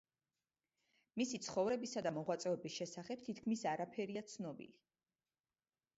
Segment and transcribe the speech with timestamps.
[1.21, 4.79] მისი ცხოვრებისა და მოღვაწეობის შესახებ თითქმის არაფერია ცნობილი.